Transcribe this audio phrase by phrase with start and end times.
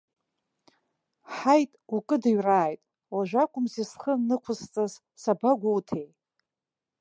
[1.35, 1.63] Ҳаи,
[1.95, 2.79] укыдыҩрааит,
[3.13, 6.07] уажәакәымзи схы аннықәсыҵаз, сабагәоуҭеи!